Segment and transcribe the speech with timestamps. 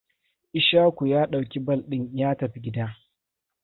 [0.59, 2.85] Ishaku ya ɗauki bal ɗinsa ya tafi gida.